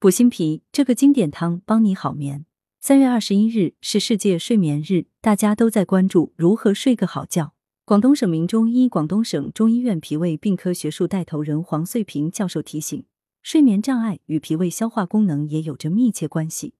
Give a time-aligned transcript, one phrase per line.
[0.00, 2.46] 补心脾这个经典汤帮你好眠。
[2.78, 7.52] 三月二十一日是世界睡眠日，大家都在关注如何睡个好觉。
[7.84, 13.04] 广东省名中医广东省中医院脾胃病科学术带头人黄穗平教授提醒，
[13.42, 16.74] 睡眠障碍与脾胃消化功能也有着密切关系。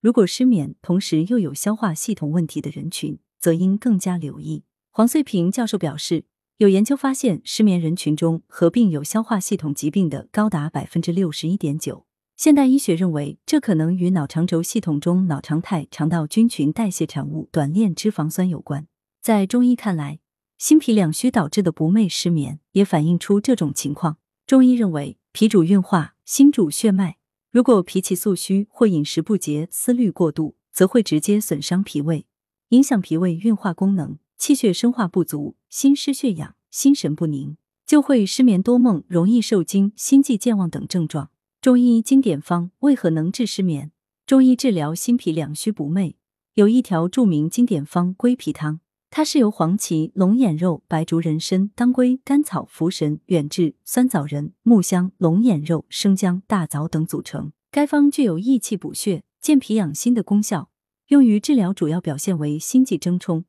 [0.00, 4.64] 如果失眠，同时又有消化系统问题的人群，则应更加留意。
[4.90, 6.24] 黄穗平教授表示，
[6.56, 12.06] 有研究发现，失眠人群中合并有消化系统疾病的高达百分之六十一点九。
[12.36, 18.88] 现代医学认为，这可能与脑肠轴系统中脑常态肠道菌群代谢产物短链脂肪酸有关。
[19.22, 20.18] 在中医看来，
[20.58, 24.18] 心脾两虚导致的不寐失眠也反映出这种情况。
[24.48, 27.18] 中医认为，脾主运化，心主血脉。
[27.52, 32.26] 如果脾气素虚或饮食不节、思虑过度，则会直接损伤脾胃，
[32.70, 41.30] 影响脾胃运化功能，气血生化不足，心失血养，心神不宁，就会失眠多梦，容易受惊、心悸健忘等症状。
[41.64, 43.90] 中医经典方为何能治失眠？
[44.26, 46.16] 中医治疗心脾两虚不寐，
[46.52, 57.52] 有一条著名经典方归脾汤，它是由黄芪、龙眼肉、白术、人参、当归、甘草、茯神、远志、酸枣仁、木香、龙眼肉、生姜、大枣等组成。
[57.70, 60.68] 该方具有益气补血、健脾养心的功效，
[61.06, 63.46] 用于治疗主要表现为心悸怔冲、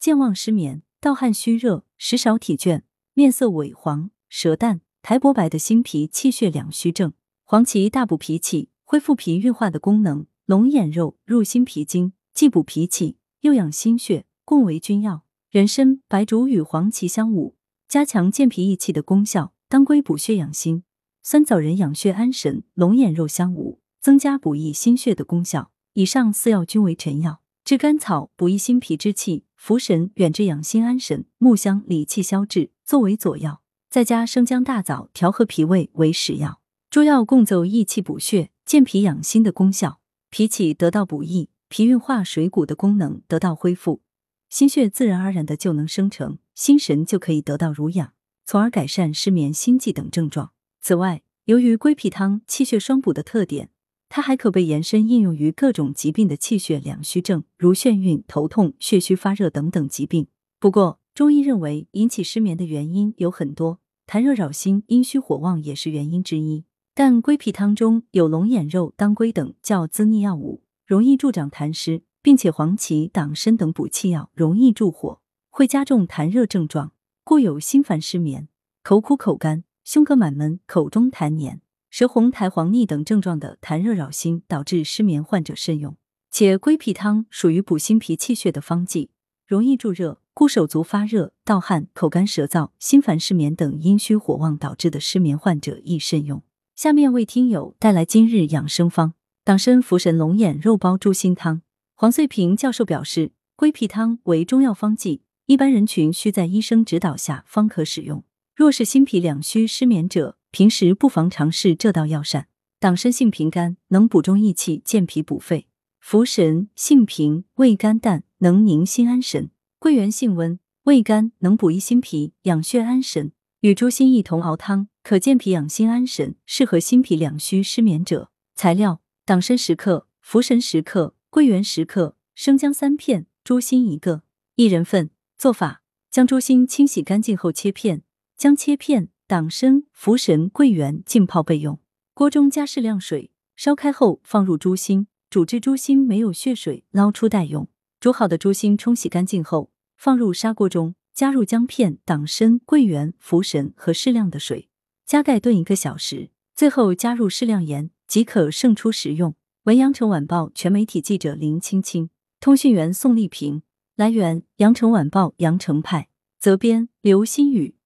[0.00, 2.82] 健忘失眠、盗汗虚热、食少体倦、
[3.14, 7.12] 面色萎黄、舌淡、苔薄白的心脾气血两虚症。
[7.50, 15.22] 黄芪大补脾气，恢复脾运化的功能；龙眼肉入心脾经，既补脾气又养心血，共为君药。
[15.50, 17.56] 人参、白术与黄芪相伍，
[17.88, 20.82] 加强健脾益气的功效；当归补血养心，
[21.22, 25.70] 酸枣仁养血安神；龙眼肉相伍，增加补益心血的功效。
[25.94, 27.40] 以上四药均为臣药。
[27.64, 33.62] 炙甘草补益心脾之气，茯神远志养心安神，木香理气消滞，作为佐药。
[33.88, 36.57] 再加生姜、大枣调和脾胃为使药。
[36.90, 40.00] 诸药共奏益气补血、健脾养心的功效，
[40.30, 44.00] 脾气得到补益，脾运化水谷的功能得到恢复，
[44.48, 48.14] 心血自然而然的就能生成，心神就可以得到濡养，
[48.46, 50.52] 从而改善失眠、心悸等症状。
[50.80, 53.68] 此外，由于归脾汤气血双补的特点，
[54.08, 60.28] 它还可被延伸应用于各种疾病的气血两虚症，如眩晕、头痛、血虚发热等等疾病。
[60.58, 66.64] 不过，中医认为引起失眠的原因有很多，痰热扰心、阴虚火旺也是原因之一。
[67.00, 76.90] 但归脾汤中有龙眼肉、当归等较滋腻药物，容易助长痰湿，并且黄芪、党参等补气药容易助火，会加重痰热症状，
[77.22, 78.48] 故有心烦失眠、
[78.82, 85.96] 口苦口干、胸膈满闷、口中痰黏、舌红苔黄腻等症状的痰热扰心导致失眠患者慎用。
[86.32, 89.10] 且归脾汤属于补心脾气血的方剂，
[89.46, 96.42] 容易助热，故手足发热、盗汗、口干舌燥、心烦失眠等阴虚火旺导致的失眠患者宜慎用。
[96.78, 101.62] 下面为听友带来今日养生方：党参茯神龙眼肉包猪心汤。
[101.96, 108.22] 黄穗平教授表示，归脾汤为中药方剂，一般人群需在医生指导下方可使用。
[108.54, 112.46] 若是心脾两虚失眠者，平时不妨尝试这道药膳。
[112.78, 115.66] 党参性平肝，能补中益气、健脾补肺；
[116.00, 119.48] 茯神性平，味甘淡，能宁心安神；
[119.80, 123.32] 桂圆性温，味甘，能补益心脾、养血安神。
[123.62, 124.86] 与猪心一同熬汤。
[125.08, 128.30] 可健脾养心安神，适合心脾两虚失眠者。
[128.54, 134.24] 材料：党参十克，茯神十克，桂圆十克，生姜三片，猪心一个，
[134.56, 135.08] 一人份。
[135.38, 135.80] 做法：
[136.10, 138.02] 将猪心清洗干净后切片，
[138.36, 141.80] 将切片、党参、茯神、桂圆浸泡备用。
[142.12, 147.66] 锅中加适量水，烧开后放入猪心，煮至猪心没有血水，捞出待用。
[147.98, 154.68] 煮好的猪心冲洗干净后，放入砂锅中，加入姜片、党参、桂圆、茯神和适量的水。
[155.08, 159.34] 加盖炖一个小时，最后加入适量盐即可盛出食用。
[159.62, 162.10] 文阳城晚报全媒体记者林青青，
[162.40, 163.62] 通讯员宋丽萍。
[163.96, 167.77] 来源：阳城晚报阳城派，责编：刘新宇。